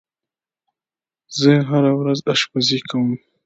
[1.39, 3.09] زه هره ورځ آشپزی کوم.